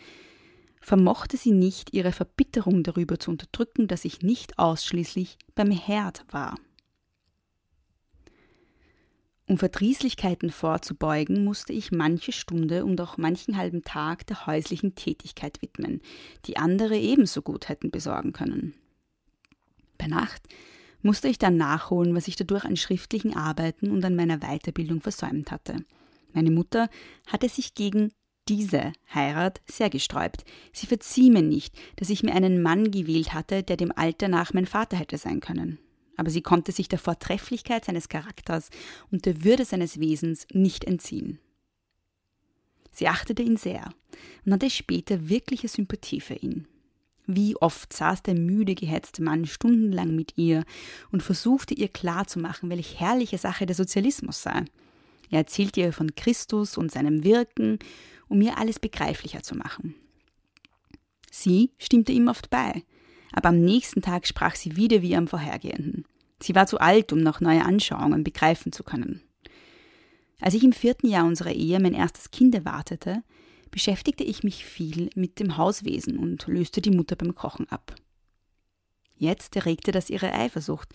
[0.82, 6.56] vermochte sie nicht, ihre Verbitterung darüber zu unterdrücken, dass ich nicht ausschließlich beim Herd war.
[9.46, 15.60] Um Verdrießlichkeiten vorzubeugen, musste ich manche Stunde und auch manchen halben Tag der häuslichen Tätigkeit
[15.60, 16.00] widmen,
[16.46, 18.74] die andere ebenso gut hätten besorgen können.
[19.98, 20.42] Bei Nacht
[21.02, 25.50] musste ich dann nachholen, was ich dadurch an schriftlichen Arbeiten und an meiner Weiterbildung versäumt
[25.50, 25.84] hatte.
[26.32, 26.88] Meine Mutter
[27.26, 28.12] hatte sich gegen
[28.48, 30.44] diese Heirat sehr gesträubt.
[30.72, 34.54] Sie verzieh mir nicht, dass ich mir einen Mann gewählt hatte, der dem Alter nach
[34.54, 35.78] mein Vater hätte sein können
[36.16, 38.70] aber sie konnte sich der Vortrefflichkeit seines Charakters
[39.10, 41.38] und der Würde seines Wesens nicht entziehen.
[42.92, 43.92] Sie achtete ihn sehr
[44.44, 46.66] und hatte später wirkliche Sympathie für ihn.
[47.26, 50.64] Wie oft saß der müde, gehetzte Mann stundenlang mit ihr
[51.10, 54.64] und versuchte ihr klarzumachen, welche herrliche Sache der Sozialismus sei.
[55.30, 57.78] Er erzählte ihr von Christus und seinem Wirken,
[58.28, 59.94] um ihr alles begreiflicher zu machen.
[61.30, 62.84] Sie stimmte ihm oft bei,
[63.34, 66.04] aber am nächsten Tag sprach sie wieder wie am vorhergehenden.
[66.40, 69.22] Sie war zu alt, um noch neue Anschauungen begreifen zu können.
[70.40, 73.22] Als ich im vierten Jahr unserer Ehe mein erstes Kind erwartete,
[73.70, 77.94] beschäftigte ich mich viel mit dem Hauswesen und löste die Mutter beim Kochen ab.
[79.16, 80.90] Jetzt erregte das ihre Eifersucht,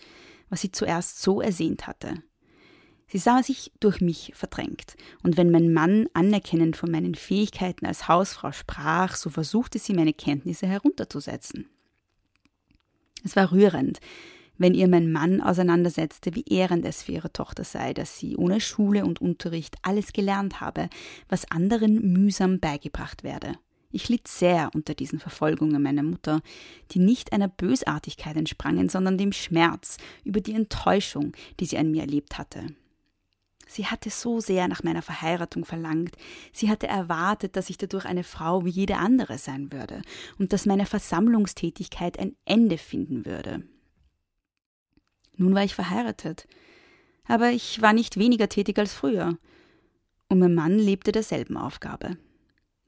[0.48, 2.22] was sie zuerst so ersehnt hatte.
[3.08, 8.06] Sie sah sich durch mich verdrängt, und wenn mein Mann anerkennend von meinen Fähigkeiten als
[8.06, 11.68] Hausfrau sprach, so versuchte sie meine Kenntnisse herunterzusetzen.
[13.24, 14.00] Es war rührend,
[14.58, 18.60] wenn ihr mein Mann auseinandersetzte, wie ehrend es für ihre Tochter sei, dass sie ohne
[18.60, 20.90] Schule und Unterricht alles gelernt habe,
[21.28, 23.54] was anderen mühsam beigebracht werde.
[23.92, 26.42] Ich litt sehr unter diesen Verfolgungen meiner Mutter,
[26.92, 32.02] die nicht einer Bösartigkeit entsprangen, sondern dem Schmerz über die Enttäuschung, die sie an mir
[32.02, 32.66] erlebt hatte.
[33.70, 36.16] Sie hatte so sehr nach meiner Verheiratung verlangt.
[36.52, 40.02] Sie hatte erwartet, dass ich dadurch eine Frau wie jede andere sein würde
[40.40, 43.62] und dass meine Versammlungstätigkeit ein Ende finden würde.
[45.36, 46.48] Nun war ich verheiratet,
[47.28, 49.38] aber ich war nicht weniger tätig als früher.
[50.28, 52.16] Und mein Mann lebte derselben Aufgabe.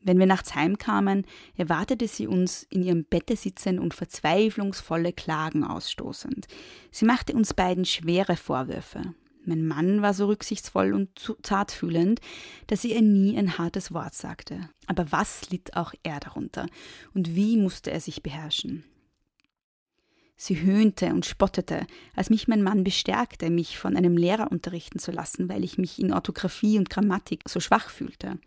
[0.00, 6.48] Wenn wir nachts heimkamen, erwartete sie uns in ihrem Bette sitzend und verzweiflungsvolle Klagen ausstoßend.
[6.90, 9.14] Sie machte uns beiden schwere Vorwürfe.
[9.44, 12.20] Mein Mann war so rücksichtsvoll und zartfühlend,
[12.68, 14.68] dass sie ihr nie ein hartes Wort sagte.
[14.87, 16.66] Aber was litt auch er darunter?
[17.12, 18.85] Und wie musste er sich beherrschen?
[20.37, 25.12] Sie höhnte und spottete, als mich mein Mann bestärkte, mich von einem Lehrer unterrichten zu
[25.12, 28.38] lassen, weil ich mich in Orthographie und Grammatik so schwach fühlte.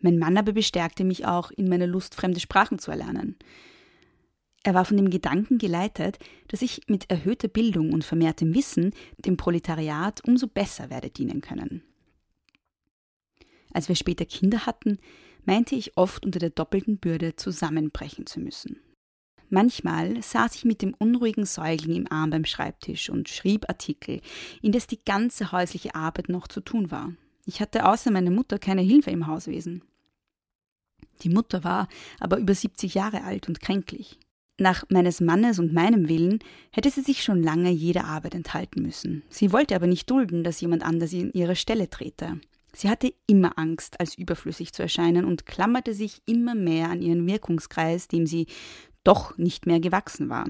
[0.00, 3.36] Mein Mann aber bestärkte mich auch in meiner Lust, fremde Sprachen zu erlernen.
[4.66, 9.36] Er war von dem Gedanken geleitet, dass ich mit erhöhter Bildung und vermehrtem Wissen dem
[9.36, 11.82] Proletariat umso besser werde dienen können.
[13.72, 14.98] Als wir später Kinder hatten,
[15.44, 18.80] meinte ich oft unter der doppelten Bürde zusammenbrechen zu müssen.
[19.50, 24.20] Manchmal saß ich mit dem unruhigen Säugling im Arm beim Schreibtisch und schrieb Artikel,
[24.62, 27.12] indes die ganze häusliche Arbeit noch zu tun war.
[27.44, 29.84] Ich hatte außer meiner Mutter keine Hilfe im Hauswesen.
[31.22, 31.86] Die Mutter war
[32.18, 34.18] aber über 70 Jahre alt und kränklich.
[34.58, 36.38] Nach meines Mannes und meinem Willen
[36.72, 39.22] hätte sie sich schon lange jeder Arbeit enthalten müssen.
[39.28, 42.40] Sie wollte aber nicht dulden, dass jemand anders in ihre Stelle trete.
[42.74, 47.26] Sie hatte immer Angst, als überflüssig zu erscheinen und klammerte sich immer mehr an ihren
[47.26, 48.46] Wirkungskreis, dem sie
[49.04, 50.46] doch nicht mehr gewachsen war.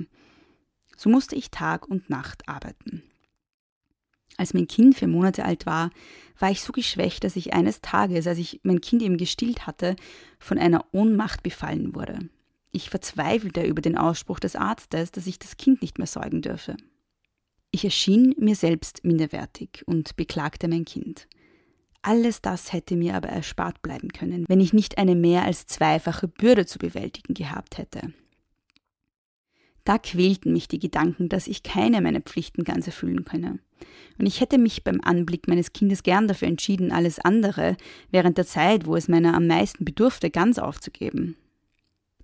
[0.97, 3.03] So musste ich Tag und Nacht arbeiten.
[4.37, 5.91] Als mein Kind vier Monate alt war,
[6.39, 9.97] war ich so geschwächt, dass ich eines Tages, als ich mein Kind eben gestillt hatte,
[10.39, 12.29] von einer Ohnmacht befallen wurde.
[12.73, 16.77] Ich verzweifelte über den Ausspruch des Arztes, dass ich das Kind nicht mehr säugen dürfe.
[17.71, 21.29] Ich erschien mir selbst minderwertig und beklagte mein Kind.
[22.03, 26.29] Alles das hätte mir aber erspart bleiben können, wenn ich nicht eine mehr als zweifache
[26.29, 28.13] Bürde zu bewältigen gehabt hätte.
[29.85, 33.61] Da quälten mich die Gedanken, dass ich keine meiner Pflichten ganz erfüllen könne.
[34.19, 37.77] Und ich hätte mich beim Anblick meines Kindes gern dafür entschieden, alles andere
[38.11, 41.37] während der Zeit, wo es meiner am meisten bedurfte, ganz aufzugeben.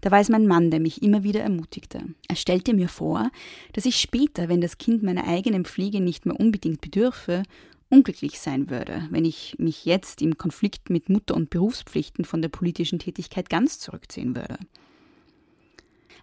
[0.02, 2.02] Da war es mein Mann, der mich immer wieder ermutigte.
[2.28, 3.30] Er stellte mir vor,
[3.72, 7.44] dass ich später, wenn das Kind meiner eigenen Pflege nicht mehr unbedingt bedürfe,
[7.88, 12.48] unglücklich sein würde, wenn ich mich jetzt im Konflikt mit Mutter und Berufspflichten von der
[12.48, 14.58] politischen Tätigkeit ganz zurückziehen würde.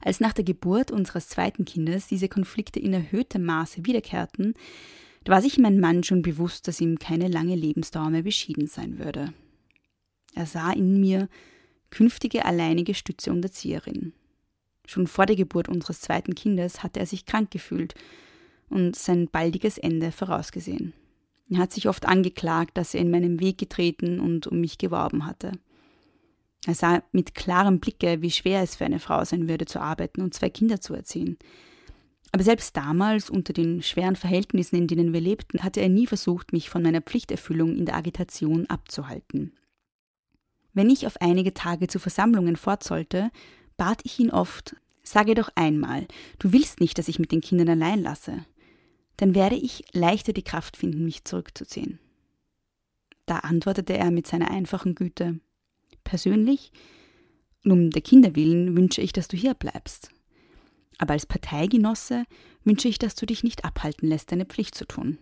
[0.01, 4.55] Als nach der Geburt unseres zweiten Kindes diese Konflikte in erhöhtem Maße wiederkehrten,
[5.23, 8.99] da war sich mein Mann schon bewusst, dass ihm keine lange Lebensdauer mehr beschieden sein
[8.99, 9.33] würde.
[10.35, 11.29] Er sah in mir
[11.89, 14.13] künftige alleinige Stütze und Erzieherin.
[14.85, 17.93] Schon vor der Geburt unseres zweiten Kindes hatte er sich krank gefühlt
[18.69, 20.93] und sein baldiges Ende vorausgesehen.
[21.51, 25.25] Er hat sich oft angeklagt, dass er in meinem Weg getreten und um mich geworben
[25.25, 25.51] hatte.
[26.65, 30.21] Er sah mit klarem Blicke, wie schwer es für eine Frau sein würde, zu arbeiten
[30.21, 31.37] und zwei Kinder zu erziehen.
[32.31, 36.53] Aber selbst damals, unter den schweren Verhältnissen, in denen wir lebten, hatte er nie versucht,
[36.53, 39.53] mich von meiner Pflichterfüllung in der Agitation abzuhalten.
[40.73, 43.31] Wenn ich auf einige Tage zu Versammlungen fort sollte,
[43.77, 47.69] bat ich ihn oft, sage doch einmal, du willst nicht, dass ich mit den Kindern
[47.69, 48.45] allein lasse.
[49.17, 51.99] Dann werde ich leichter die Kraft finden, mich zurückzuziehen.
[53.25, 55.39] Da antwortete er mit seiner einfachen Güte,
[56.03, 56.71] persönlich,
[57.65, 60.11] um der Kinder willen wünsche ich, dass du hier bleibst.
[60.97, 62.25] Aber als Parteigenosse
[62.63, 65.17] wünsche ich, dass du dich nicht abhalten lässt, deine Pflicht zu tun.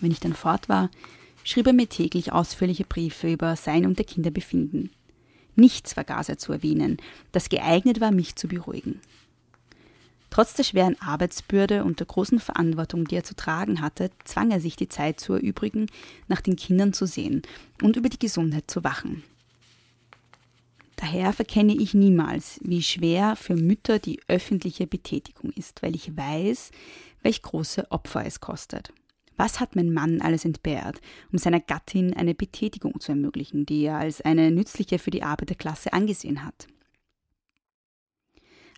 [0.00, 0.90] Wenn ich dann fort war,
[1.44, 4.90] schrieb er mir täglich ausführliche Briefe über sein und der Kinder Befinden.
[5.54, 6.96] Nichts vergaß er zu erwähnen,
[7.30, 9.00] das geeignet war, mich zu beruhigen.
[10.30, 14.58] Trotz der schweren Arbeitsbürde und der großen Verantwortung, die er zu tragen hatte, zwang er
[14.58, 15.86] sich die Zeit zu erübrigen,
[16.26, 17.42] nach den Kindern zu sehen
[17.82, 19.22] und über die Gesundheit zu wachen.
[20.96, 26.72] Daher verkenne ich niemals, wie schwer für Mütter die öffentliche Betätigung ist, weil ich weiß,
[27.22, 28.92] welch große Opfer es kostet.
[29.36, 31.00] Was hat mein Mann alles entbehrt,
[31.32, 35.92] um seiner Gattin eine Betätigung zu ermöglichen, die er als eine nützliche für die Arbeiterklasse
[35.92, 36.68] angesehen hat?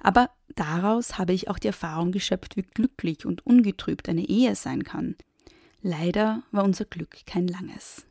[0.00, 4.84] Aber daraus habe ich auch die Erfahrung geschöpft, wie glücklich und ungetrübt eine Ehe sein
[4.84, 5.16] kann.
[5.82, 8.06] Leider war unser Glück kein langes.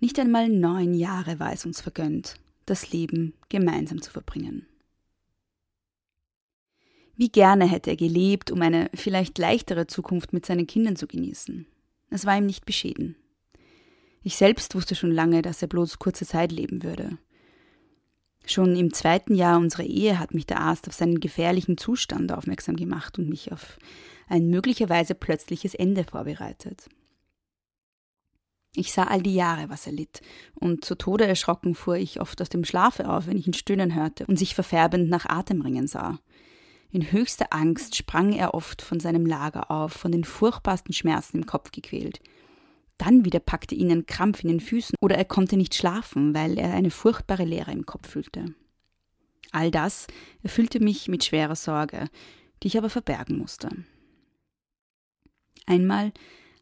[0.00, 4.66] Nicht einmal neun Jahre war es uns vergönnt, das Leben gemeinsam zu verbringen.
[7.16, 11.66] Wie gerne hätte er gelebt, um eine vielleicht leichtere Zukunft mit seinen Kindern zu genießen.
[12.10, 13.16] Es war ihm nicht beschieden.
[14.22, 17.18] Ich selbst wusste schon lange, dass er bloß kurze Zeit leben würde.
[18.46, 22.76] Schon im zweiten Jahr unserer Ehe hat mich der Arzt auf seinen gefährlichen Zustand aufmerksam
[22.76, 23.78] gemacht und mich auf
[24.28, 26.88] ein möglicherweise plötzliches Ende vorbereitet.
[28.76, 30.20] Ich sah all die Jahre, was er litt,
[30.54, 33.94] und zu Tode erschrocken fuhr ich oft aus dem Schlafe auf, wenn ich ihn stöhnen
[33.94, 36.18] hörte und sich verfärbend nach Atemringen sah.
[36.94, 41.46] In höchster Angst sprang er oft von seinem Lager auf, von den furchtbarsten Schmerzen im
[41.46, 42.20] Kopf gequält.
[42.98, 46.56] Dann wieder packte ihn ein Krampf in den Füßen oder er konnte nicht schlafen, weil
[46.56, 48.54] er eine furchtbare Leere im Kopf fühlte.
[49.50, 50.06] All das
[50.44, 52.08] erfüllte mich mit schwerer Sorge,
[52.62, 53.70] die ich aber verbergen musste.
[55.66, 56.12] Einmal,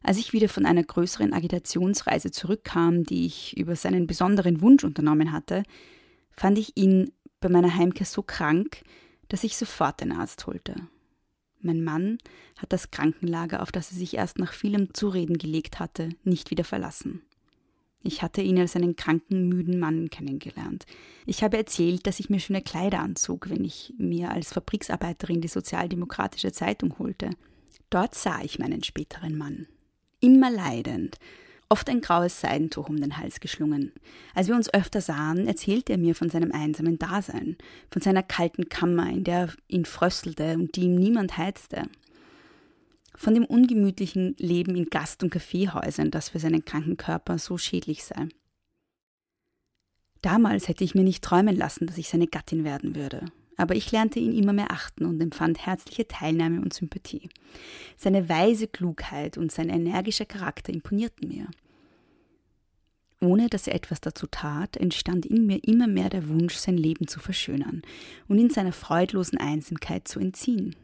[0.01, 5.31] als ich wieder von einer größeren Agitationsreise zurückkam, die ich über seinen besonderen Wunsch unternommen
[5.31, 5.61] hatte,
[6.31, 8.81] fand ich ihn bei meiner Heimkehr so krank,
[9.29, 10.75] dass ich sofort den Arzt holte.
[11.61, 12.17] Mein Mann
[12.57, 16.65] hat das Krankenlager, auf das er sich erst nach vielem Zureden gelegt hatte, nicht wieder
[16.65, 17.21] verlassen.
[18.01, 20.85] Ich hatte ihn als einen kranken, müden Mann kennengelernt.
[21.25, 25.47] Ich habe erzählt, dass ich mir schöne Kleider anzog, wenn ich mir als Fabriksarbeiterin die
[25.47, 27.29] Sozialdemokratische Zeitung holte.
[27.89, 29.67] Dort sah ich meinen späteren Mann.
[30.19, 31.17] Immer leidend,
[31.69, 33.91] oft ein graues Seidentuch um den Hals geschlungen.
[34.33, 37.57] Als wir uns öfter sahen, erzählte er mir von seinem einsamen Dasein,
[37.89, 41.83] von seiner kalten Kammer, in der ihn fröstelte und die ihm niemand heizte,
[43.15, 48.03] von dem ungemütlichen Leben in Gast- und Kaffeehäusern, das für seinen kranken Körper so schädlich
[48.03, 48.27] sei.
[50.21, 53.25] Damals hätte ich mir nicht träumen lassen, dass ich seine Gattin werden würde.
[53.57, 57.29] Aber ich lernte ihn immer mehr achten und empfand herzliche Teilnahme und Sympathie.
[57.97, 61.47] Seine weise Klugheit und sein energischer Charakter imponierten mir.
[63.21, 67.07] Ohne dass er etwas dazu tat, entstand in mir immer mehr der Wunsch, sein Leben
[67.07, 67.81] zu verschönern
[68.27, 70.75] und in seiner freudlosen Einsamkeit zu entziehen.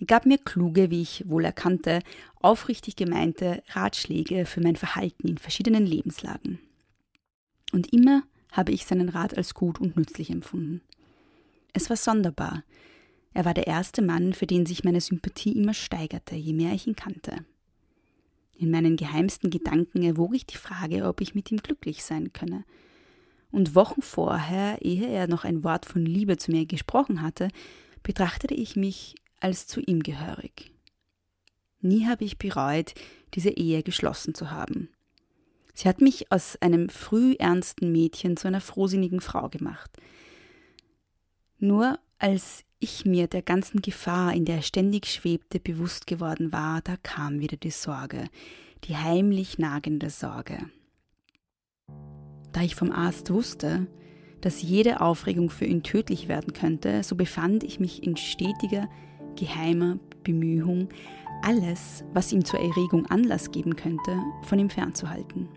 [0.00, 2.00] Er gab mir kluge, wie ich wohl erkannte,
[2.40, 6.58] aufrichtig gemeinte Ratschläge für mein Verhalten in verschiedenen Lebenslagen.
[7.72, 10.82] Und immer habe ich seinen Rat als gut und nützlich empfunden.
[11.72, 12.64] Es war sonderbar.
[13.34, 16.86] Er war der erste Mann, für den sich meine Sympathie immer steigerte, je mehr ich
[16.86, 17.44] ihn kannte.
[18.56, 22.64] In meinen geheimsten Gedanken erwog ich die Frage, ob ich mit ihm glücklich sein könne.
[23.50, 27.48] Und Wochen vorher, ehe er noch ein Wort von Liebe zu mir gesprochen hatte,
[28.02, 30.72] betrachtete ich mich als zu ihm gehörig.
[31.80, 32.94] Nie habe ich bereut,
[33.34, 34.88] diese Ehe geschlossen zu haben.
[35.74, 39.92] Sie hat mich aus einem früh ernsten Mädchen zu einer frohsinnigen Frau gemacht.
[41.58, 46.80] Nur als ich mir der ganzen Gefahr, in der er ständig schwebte, bewusst geworden war,
[46.82, 48.24] da kam wieder die Sorge,
[48.84, 50.58] die heimlich nagende Sorge.
[52.52, 53.88] Da ich vom Arzt wusste,
[54.40, 58.88] dass jede Aufregung für ihn tödlich werden könnte, so befand ich mich in stetiger,
[59.36, 60.88] geheimer Bemühung,
[61.42, 65.48] alles, was ihm zur Erregung Anlass geben könnte, von ihm fernzuhalten.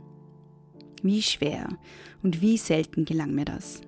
[1.04, 1.68] Wie schwer
[2.24, 3.82] und wie selten gelang mir das.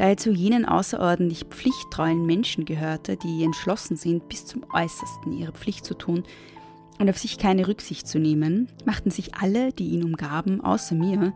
[0.00, 5.52] Da er zu jenen außerordentlich pflichttreuen Menschen gehörte, die entschlossen sind, bis zum Äußersten ihre
[5.52, 6.22] Pflicht zu tun
[6.98, 11.34] und auf sich keine Rücksicht zu nehmen, machten sich alle, die ihn umgaben, außer mir,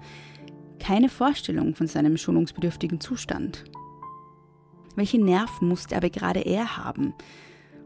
[0.78, 3.64] keine Vorstellung von seinem schonungsbedürftigen Zustand.
[4.96, 7.12] Welche Nerven musste aber gerade er haben,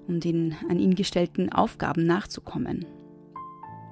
[0.07, 2.87] um den an ihn gestellten Aufgaben nachzukommen?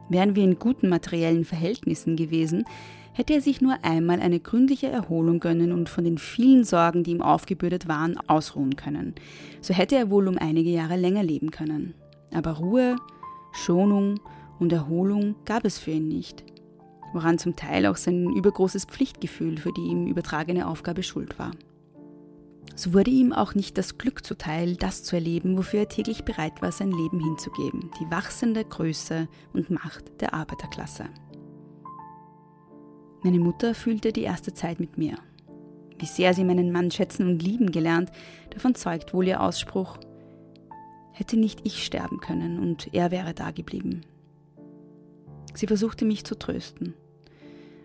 [0.09, 2.65] Wären wir in guten materiellen Verhältnissen gewesen,
[3.17, 7.13] hätte er sich nur einmal eine gründliche Erholung gönnen und von den vielen Sorgen, die
[7.13, 9.15] ihm aufgebürdet waren, ausruhen können.
[9.63, 11.95] So hätte er wohl um einige Jahre länger leben können.
[12.35, 12.97] Aber Ruhe,
[13.53, 14.21] Schonung
[14.59, 16.45] und Erholung gab es für ihn nicht,
[17.15, 21.53] woran zum Teil auch sein übergroßes Pflichtgefühl für die ihm übertragene Aufgabe schuld war.
[22.75, 26.61] So wurde ihm auch nicht das Glück zuteil, das zu erleben, wofür er täglich bereit
[26.61, 31.07] war, sein Leben hinzugeben, die wachsende Größe und Macht der Arbeiterklasse.
[33.27, 35.17] Meine Mutter fühlte die erste Zeit mit mir.
[35.99, 38.13] Wie sehr sie meinen Mann schätzen und lieben gelernt,
[38.51, 39.99] davon zeugt wohl ihr Ausspruch,
[41.11, 44.03] hätte nicht ich sterben können und er wäre da geblieben.
[45.55, 46.95] Sie versuchte mich zu trösten,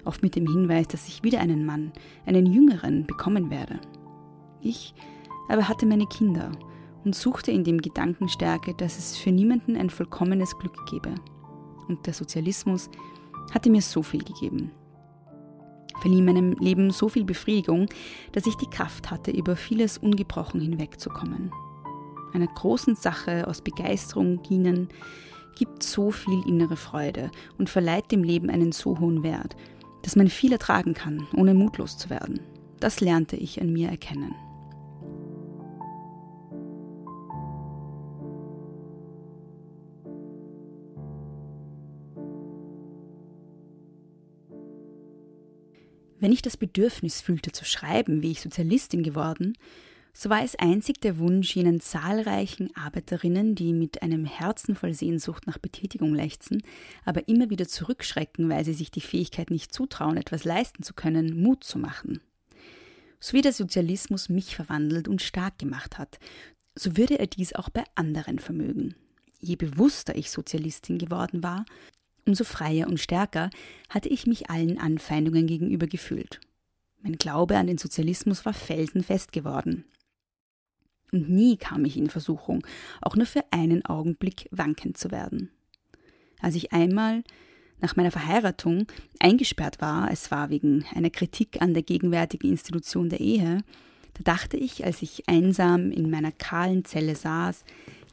[0.05, 1.91] oft mit dem Hinweis, dass ich wieder einen Mann,
[2.27, 3.79] einen jüngeren, bekommen werde.
[4.61, 4.93] Ich
[5.49, 6.51] aber hatte meine Kinder
[7.03, 11.15] und suchte in dem Gedankenstärke, dass es für niemanden ein vollkommenes Glück gebe.
[11.87, 12.91] Und der Sozialismus
[13.51, 14.69] hatte mir so viel gegeben,
[16.01, 17.87] verlieh meinem Leben so viel Befriedigung,
[18.31, 21.51] dass ich die Kraft hatte, über vieles ungebrochen hinwegzukommen.
[22.33, 24.89] Einer großen Sache aus Begeisterung dienen
[25.55, 29.55] gibt so viel innere Freude und verleiht dem Leben einen so hohen Wert,
[30.01, 32.39] dass man viel ertragen kann, ohne mutlos zu werden.
[32.79, 34.33] Das lernte ich an mir erkennen.
[46.21, 49.57] Wenn ich das Bedürfnis fühlte zu schreiben, wie ich Sozialistin geworden,
[50.13, 55.47] so war es einzig der Wunsch jenen zahlreichen Arbeiterinnen, die mit einem Herzen voll Sehnsucht
[55.47, 56.61] nach Betätigung lechzen,
[57.05, 61.41] aber immer wieder zurückschrecken, weil sie sich die Fähigkeit nicht zutrauen, etwas leisten zu können,
[61.41, 62.21] Mut zu machen.
[63.19, 66.19] So wie der Sozialismus mich verwandelt und stark gemacht hat,
[66.75, 68.93] so würde er dies auch bei anderen vermögen.
[69.39, 71.65] Je bewusster ich Sozialistin geworden war,
[72.25, 73.49] Umso freier und stärker
[73.89, 76.39] hatte ich mich allen Anfeindungen gegenüber gefühlt.
[77.01, 79.85] Mein Glaube an den Sozialismus war felsenfest geworden.
[81.11, 82.65] Und nie kam ich in Versuchung,
[83.01, 85.49] auch nur für einen Augenblick wankend zu werden.
[86.39, 87.23] Als ich einmal
[87.81, 88.87] nach meiner Verheiratung
[89.19, 93.63] eingesperrt war, es war wegen einer Kritik an der gegenwärtigen Institution der Ehe,
[94.13, 97.63] da dachte ich, als ich einsam in meiner kahlen Zelle saß,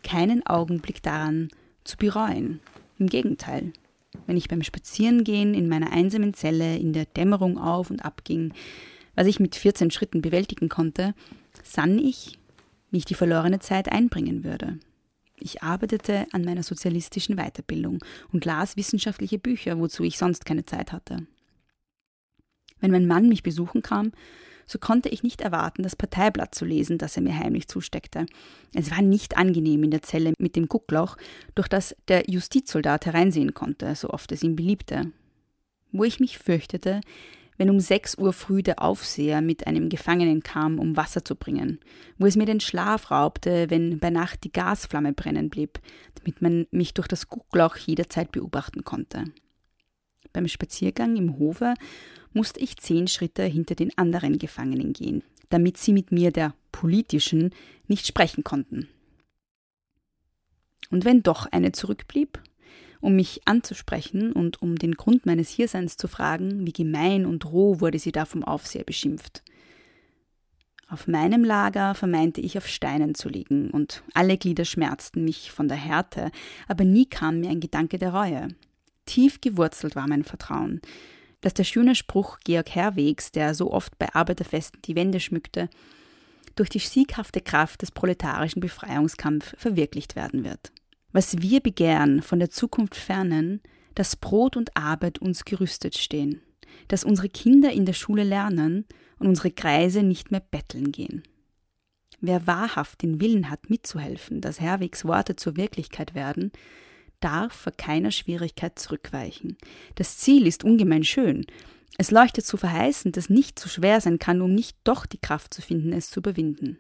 [0.03, 1.49] keinen Augenblick daran
[1.85, 2.61] zu bereuen.
[2.99, 3.73] Im Gegenteil,
[4.29, 8.53] wenn ich beim Spazierengehen in meiner einsamen Zelle in der Dämmerung auf und ab ging,
[9.15, 11.15] was ich mit 14 Schritten bewältigen konnte,
[11.65, 12.39] sann ich,
[12.91, 14.79] wie ich die verlorene Zeit einbringen würde.
[15.39, 18.01] Ich arbeitete an meiner sozialistischen Weiterbildung
[18.31, 21.27] und las wissenschaftliche Bücher, wozu ich sonst keine Zeit hatte.
[22.81, 24.13] Wenn mein Mann mich besuchen kam,
[24.69, 28.27] so konnte ich nicht erwarten, das Parteiblatt zu lesen, das er mir heimlich zusteckte.
[28.75, 31.17] Es war nicht angenehm in der Zelle mit dem Guckloch,
[31.55, 35.11] durch das der Justizsoldat hereinsehen konnte, so oft es ihm beliebte.
[35.91, 37.01] Wo ich mich fürchtete,
[37.57, 41.81] wenn um sechs Uhr früh der Aufseher mit einem Gefangenen kam, um Wasser zu bringen,
[42.19, 45.81] wo es mir den Schlaf raubte, wenn bei Nacht die Gasflamme brennen blieb,
[46.15, 49.25] damit man mich durch das Guckloch jederzeit beobachten konnte.
[50.33, 51.75] Beim Spaziergang im Hofe
[52.33, 57.55] musste ich zehn Schritte hinter den anderen Gefangenen gehen, damit sie mit mir, der politischen,
[57.87, 58.89] nicht sprechen konnten.
[60.91, 62.41] Und wenn doch eine zurückblieb,
[63.01, 67.81] um mich anzusprechen und um den Grund meines Hierseins zu fragen, wie gemein und roh
[67.81, 69.43] wurde sie da vom Aufseher beschimpft.
[70.89, 75.69] Auf meinem Lager vermeinte ich auf Steinen zu liegen, und alle Glieder schmerzten mich von
[75.69, 76.31] der Härte,
[76.67, 78.49] aber nie kam mir ein Gedanke der Reue.
[79.05, 80.81] Tief gewurzelt war mein Vertrauen,
[81.41, 85.69] dass der schöne Spruch Georg Herwegs, der so oft bei Arbeiterfesten die Wände schmückte,
[86.57, 90.73] durch die sieghafte Kraft des proletarischen Befreiungskampfs verwirklicht werden wird.
[91.13, 93.61] Was wir begehren, von der Zukunft fernen,
[93.95, 96.43] dass Brot und Arbeit uns gerüstet stehen,
[96.89, 98.87] dass unsere Kinder in der Schule lernen
[99.19, 101.23] und unsere Kreise nicht mehr betteln gehen.
[102.21, 106.53] Wer wahrhaft den Willen hat, mitzuhelfen, dass Herwigs Worte zur Wirklichkeit werden,
[107.21, 109.57] darf vor keiner Schwierigkeit zurückweichen.
[109.95, 111.47] Das Ziel ist ungemein schön.
[111.97, 115.55] Es leuchtet so verheißend, dass nicht so schwer sein kann, um nicht doch die Kraft
[115.55, 116.79] zu finden, es zu überwinden.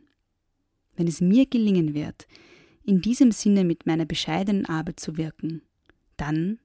[0.96, 2.26] Wenn es mir gelingen wird,
[2.84, 5.62] in diesem Sinne mit meiner bescheidenen Arbeit zu wirken,
[6.16, 6.58] dann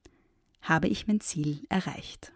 [0.61, 2.32] habe ich mein Ziel erreicht.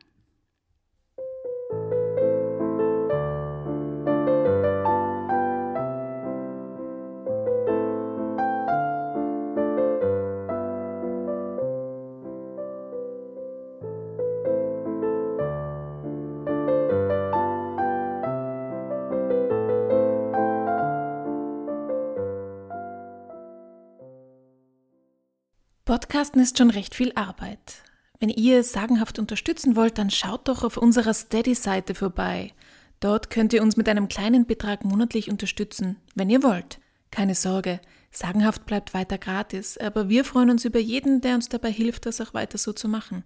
[25.88, 27.82] Podcasten ist schon recht viel Arbeit.
[28.20, 32.52] Wenn ihr sagenhaft unterstützen wollt, dann schaut doch auf unserer Steady-Seite vorbei.
[33.00, 36.82] Dort könnt ihr uns mit einem kleinen Betrag monatlich unterstützen, wenn ihr wollt.
[37.10, 37.80] Keine Sorge,
[38.12, 42.20] sagenhaft bleibt weiter gratis, aber wir freuen uns über jeden, der uns dabei hilft, das
[42.20, 43.24] auch weiter so zu machen.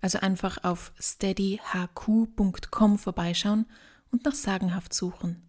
[0.00, 3.66] Also einfach auf steadyhq.com vorbeischauen
[4.12, 5.42] und nach sagenhaft suchen.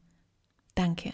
[0.73, 1.13] Danke.